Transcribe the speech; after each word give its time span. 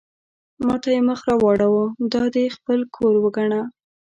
ما 0.65 0.75
ته 0.81 0.89
یې 0.95 1.01
مخ 1.09 1.19
را 1.29 1.35
واړاوه: 1.41 1.85
دا 2.13 2.23
دې 2.33 2.45
خپل 2.55 2.79
کور 2.95 3.13
وګڼه. 3.23 3.61